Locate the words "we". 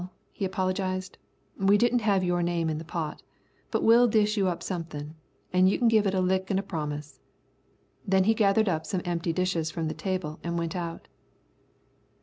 1.59-1.77